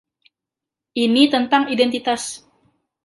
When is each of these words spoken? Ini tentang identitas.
Ini 1.03 1.23
tentang 1.33 1.63
identitas. 1.73 2.21